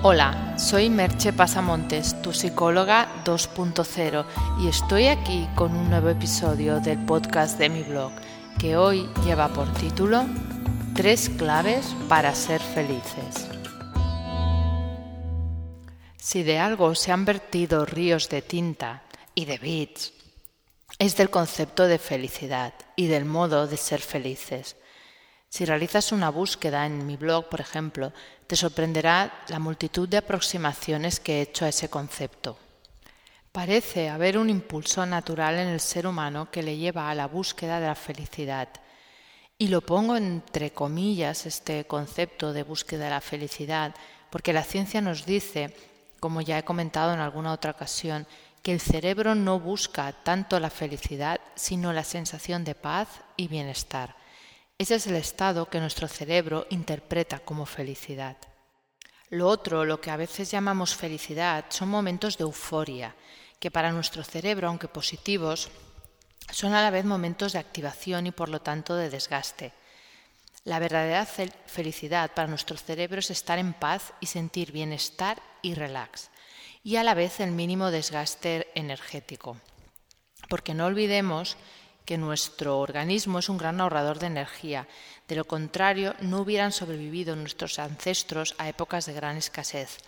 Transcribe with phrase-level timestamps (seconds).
[0.00, 4.24] Hola, soy Merche Pasamontes, tu psicóloga 2.0
[4.60, 8.12] y estoy aquí con un nuevo episodio del podcast de mi blog
[8.60, 10.24] que hoy lleva por título
[10.94, 13.48] Tres claves para ser felices.
[16.16, 19.02] Si de algo se han vertido ríos de tinta
[19.34, 20.12] y de bits,
[21.00, 24.76] es del concepto de felicidad y del modo de ser felices.
[25.48, 28.12] Si realizas una búsqueda en mi blog, por ejemplo,
[28.46, 32.58] te sorprenderá la multitud de aproximaciones que he hecho a ese concepto.
[33.50, 37.80] Parece haber un impulso natural en el ser humano que le lleva a la búsqueda
[37.80, 38.68] de la felicidad.
[39.56, 43.94] Y lo pongo entre comillas este concepto de búsqueda de la felicidad,
[44.30, 45.74] porque la ciencia nos dice,
[46.20, 48.26] como ya he comentado en alguna otra ocasión,
[48.62, 54.14] que el cerebro no busca tanto la felicidad, sino la sensación de paz y bienestar.
[54.78, 58.36] Ese es el estado que nuestro cerebro interpreta como felicidad.
[59.28, 63.16] Lo otro, lo que a veces llamamos felicidad, son momentos de euforia,
[63.58, 65.68] que para nuestro cerebro, aunque positivos,
[66.52, 69.72] son a la vez momentos de activación y por lo tanto de desgaste.
[70.62, 76.30] La verdadera felicidad para nuestro cerebro es estar en paz y sentir bienestar y relax,
[76.84, 79.56] y a la vez el mínimo desgaste energético.
[80.48, 81.56] Porque no olvidemos
[82.08, 84.88] que nuestro organismo es un gran ahorrador de energía.
[85.28, 89.98] De lo contrario, no hubieran sobrevivido nuestros ancestros a épocas de gran escasez.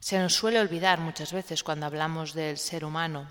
[0.00, 3.28] Se nos suele olvidar muchas veces cuando hablamos del ser humano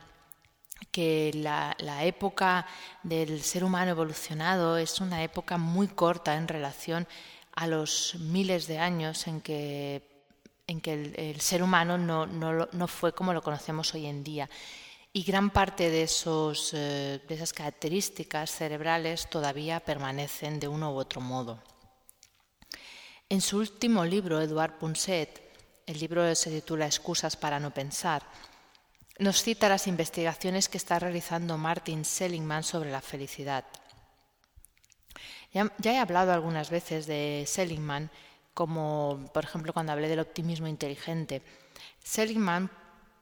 [0.91, 2.67] que la, época
[3.01, 7.07] del ser humano evolucionado es una época muy corta en relación
[7.55, 10.03] a los miles de años en que,
[10.67, 14.47] el, ser humano no, no fue como lo conocemos hoy en día
[15.16, 20.95] y gran parte de, esos, eh, de esas características cerebrales todavía permanecen de uno u
[20.95, 21.61] otro modo.
[23.30, 25.41] En su último libro, Eduard Punset,
[25.86, 28.23] el libro se titula Excusas para no pensar,
[29.19, 33.66] nos cita las investigaciones que está realizando Martin Seligman sobre la felicidad.
[35.53, 38.09] Ya, ya he hablado algunas veces de Seligman,
[38.56, 41.44] como por ejemplo cuando hablé del optimismo inteligente.
[42.03, 42.72] Seligman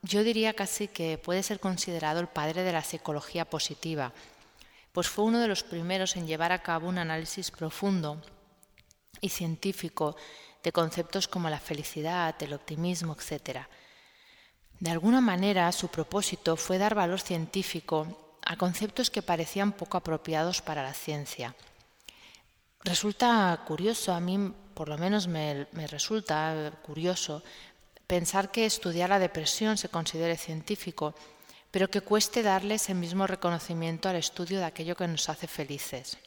[0.02, 4.14] yo diría casi que puede ser considerado el padre de la psicología positiva,
[4.92, 8.22] pues fue uno de los primeros en llevar a cabo un análisis profundo
[9.22, 10.16] y científico
[10.64, 13.62] de conceptos como la felicidad, el optimismo, etc.
[14.80, 20.62] De alguna manera, su propósito fue dar valor científico a conceptos que parecían poco apropiados
[20.62, 21.56] para la ciencia.
[22.84, 27.44] Resulta curioso, a mí por lo menos me, me resulta curioso
[28.12, 31.16] pensar que estudiar la depresión se considere científico,
[31.72, 36.18] pero que cueste darle ese mismo reconocimiento al estudio de aquello que nos hace felices.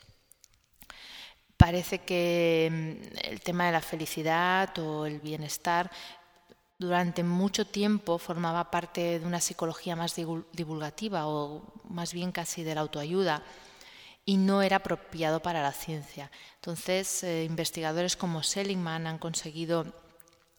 [1.58, 5.90] Parece que mm, el tema de la felicidad o el bienestar
[6.78, 12.76] durante mucho tiempo formaba parte de una psicología más divulgativa o más bien casi de
[12.76, 13.42] la autoayuda
[14.24, 16.30] y no era apropiado para la ciencia.
[16.54, 20.03] Entonces, eh, investigadores como Seligman han conseguido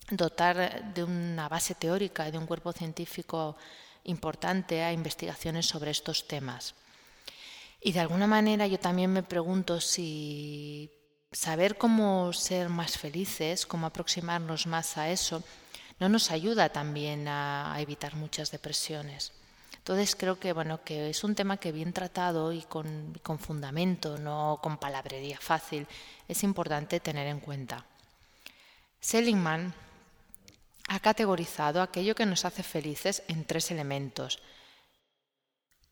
[0.09, 3.55] dotar de una base teórica y de un cuerpo científico
[4.03, 6.75] importante a investigaciones sobre estos temas.
[7.81, 10.91] Y de alguna manera yo también me pregunto si
[11.31, 15.43] saber cómo ser más felices, cómo aproximarnos más a eso,
[15.99, 19.33] no nos ayuda también a, evitar muchas depresiones.
[19.77, 24.17] Entonces creo que bueno que es un tema que bien tratado y con, con fundamento,
[24.17, 25.87] no con palabrería fácil,
[26.27, 27.85] es importante tener en cuenta.
[28.99, 29.73] Seligman
[30.87, 34.39] ha categorizado aquello que nos hace felices en tres elementos,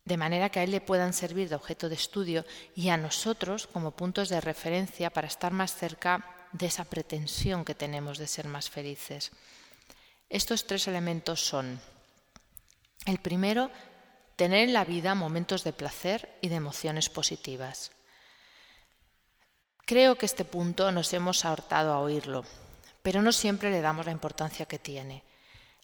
[0.06, 2.46] de manera que a él le puedan servir de objeto de estudio
[2.76, 7.74] y a nosotros como puntos de referencia para estar más cerca de esa pretensión que
[7.76, 9.31] tenemos de ser más felices.
[10.30, 11.80] Estos tres elementos son,
[13.06, 13.72] el primero,
[14.36, 17.92] tener en la vida momentos de placer y de emociones positivas.
[19.86, 22.46] Creo que este punto nos hemos ahortado a oírlo,
[23.03, 25.24] pero no siempre le damos la importancia que tiene.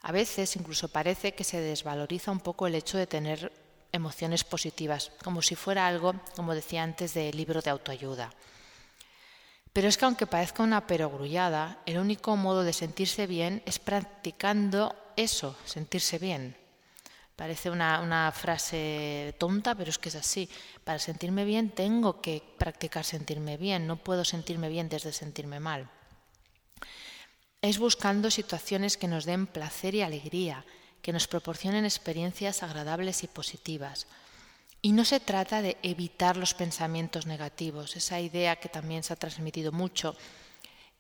[0.02, 3.52] A veces incluso parece que se desvaloriza un poco el hecho de tener
[3.92, 8.32] emociones positivas, como si fuera algo, como decía antes, de libro de autoayuda.
[9.74, 14.96] Pero es que aunque parezca una perogrullada, el único modo de sentirse bien es practicando
[15.18, 16.56] eso, sentirse bien.
[17.36, 20.50] Parece una, una, frase tonta, pero es que es así.
[20.84, 25.90] Para sentirme bien tengo que practicar sentirme bien, no puedo sentirme bien desde sentirme mal
[27.62, 30.66] es buscando situaciones que nos den placer y alegría,
[31.02, 34.08] que nos proporcionen experiencias agradables y positivas.
[34.82, 39.18] Y no se trata de evitar los pensamientos negativos, esa idea que también se ha
[39.18, 40.16] transmitido mucho,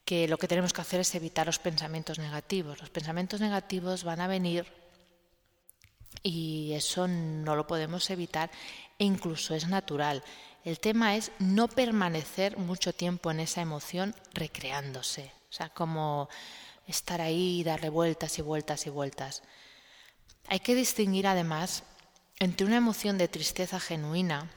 [0.04, 2.80] que lo que tenemos que hacer es evitar los pensamientos negativos.
[2.80, 4.66] Los pensamientos negativos van a venir
[6.24, 8.50] y eso no lo podemos evitar
[8.98, 10.24] e incluso es natural.
[10.66, 16.30] El tema es no permanecer mucho tiempo en esa emoción recreándose, o sea, como
[16.88, 19.44] estar ahí y darle vueltas y vueltas y vueltas.
[20.48, 21.84] Hay que distinguir además
[22.40, 24.50] entre una emoción de tristeza genuina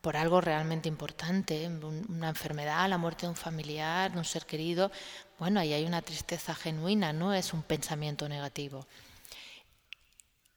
[0.00, 1.68] por algo realmente importante,
[2.08, 4.90] una enfermedad, la muerte de un familiar, de un ser querido,
[5.38, 8.86] bueno, ahí hay una tristeza genuina, no es un pensamiento negativo.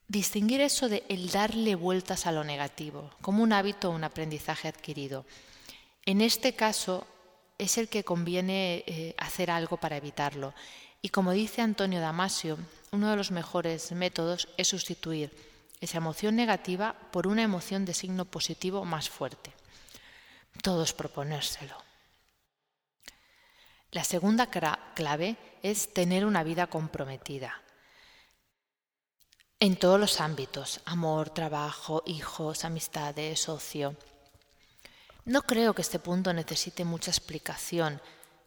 [0.08, 4.68] Distinguir eso de el darle vueltas a lo negativo, como un hábito o un aprendizaje
[4.68, 5.26] adquirido.
[6.06, 7.08] En este caso
[7.58, 10.54] es el que conviene eh, hacer algo para evitarlo.
[11.02, 12.58] Y como dice Antonio Damasio,
[12.92, 15.36] uno de los mejores métodos es sustituir
[15.82, 19.52] esa emoción negativa por una emoción de signo positivo más fuerte.
[20.62, 21.76] Todo es proponérselo.
[23.92, 27.62] La segunda clave es tener una vida comprometida.
[29.60, 33.96] En todos los ámbitos, amor, trabajo, hijos, amistades, ocio.
[35.26, 38.02] No creo que este punto necesite mucha explicación.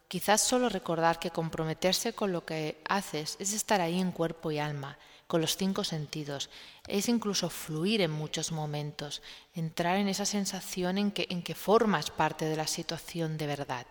[0.07, 4.59] Quizás solo recordar que comprometerse con lo que haces es estar ahí en cuerpo y
[4.59, 6.49] alma, con los cinco sentidos.
[6.87, 9.23] Es incluso fluir en muchos momentos,
[9.55, 13.87] entrar en esa sensación en que, formas parte de la situación de verdad.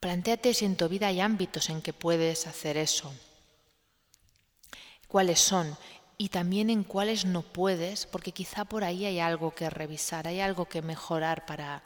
[0.00, 3.12] Plantéate si en tu vida hay ámbitos en que puedes hacer eso.
[5.06, 5.76] ¿Cuáles son?
[6.20, 10.40] Y también en cuáles no puedes, porque quizá por ahí hay algo que revisar, hay
[10.40, 11.84] algo que mejorar para,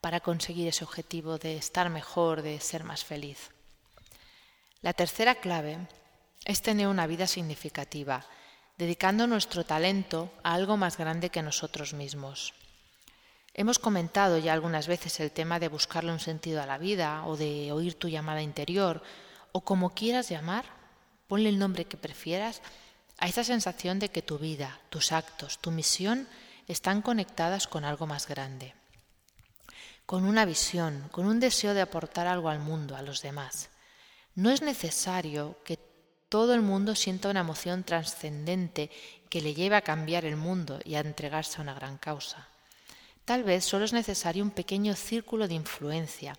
[0.00, 3.50] para conseguir ese objetivo de estar mejor, de ser más feliz.
[4.82, 5.78] La tercera clave
[6.44, 8.24] es tener una vida significativa,
[8.78, 12.54] dedicando nuestro talento a algo más grande que nosotros mismos.
[13.54, 17.36] Hemos comentado ya algunas veces el tema de buscarle un sentido a la vida o
[17.36, 19.02] de oír tu llamada interior
[19.52, 20.64] o como quieras llamar,
[21.28, 22.62] ponle el nombre que prefieras
[23.22, 26.26] a esa sensación de que tu vida, tus actos, tu misión
[26.66, 28.74] están conectadas con algo más grande,
[30.06, 33.70] con una visión, con un deseo de aportar algo al mundo, a los demás.
[34.34, 35.78] No es necesario que
[36.28, 38.90] todo el mundo sienta una emoción trascendente
[39.30, 42.48] que le lleve a cambiar el mundo y a entregarse a una gran causa.
[43.24, 46.36] Tal vez solo es necesario un pequeño círculo de influencia,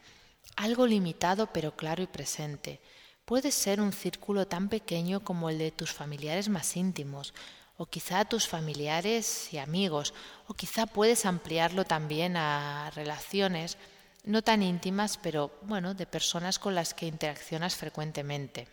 [0.57, 2.81] algo limitado pero claro y presente.
[3.25, 7.33] Puede ser un círculo tan pequeño como el de tus familiares más íntimos,
[7.77, 10.13] o quizá tus familiares y amigos,
[10.47, 13.77] o quizá puedes ampliarlo también a relaciones
[14.25, 18.67] no tan íntimas, pero bueno, de personas con las que interaccionas frecuentemente.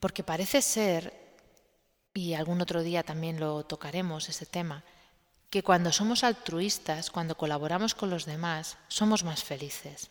[0.00, 1.12] Porque parece ser,
[2.14, 4.82] y algún otro día también lo tocaremos ese tema,
[5.50, 10.10] que cuando somos altruistas, cuando colaboramos con los demás, somos más felices.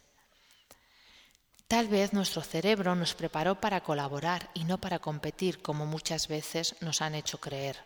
[1.70, 6.76] Tal vez nuestro cerebro nos preparó para colaborar y no para competir, como muchas veces
[6.82, 7.78] nos han hecho creer.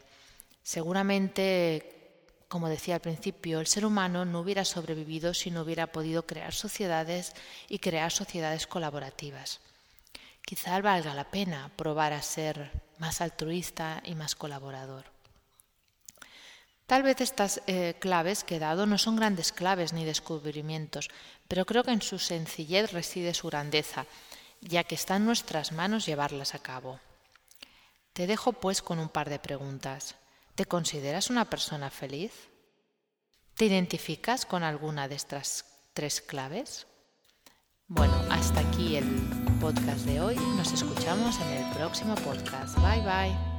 [0.64, 6.26] Seguramente, como decía al principio, el ser humano no hubiera sobrevivido si no hubiera podido
[6.26, 7.34] crear sociedades
[7.68, 9.60] y crear sociedades colaborativas.
[10.46, 15.12] Quizá valga la pena probar a ser más altruista y más colaborador.
[16.94, 21.10] Tal vez estas eh, claves que he dado no son grandes claves ni descubrimientos,
[21.48, 24.06] pero creo que en su sencillez reside su grandeza,
[24.62, 27.00] ya que está en nuestras manos llevarlas a cabo.
[28.14, 30.14] Te dejo pues con un par de preguntas.
[30.54, 32.32] ¿Te consideras una persona feliz?
[33.56, 36.86] ¿Te identificas con alguna de estas tres claves?
[37.88, 39.10] Bueno, hasta aquí el
[39.60, 40.36] podcast de hoy.
[40.36, 42.78] Nos escuchamos en el próximo podcast.
[42.78, 43.53] Bye bye.